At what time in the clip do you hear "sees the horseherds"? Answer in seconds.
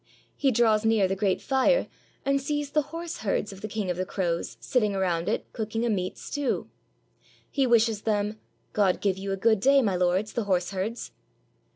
2.41-3.53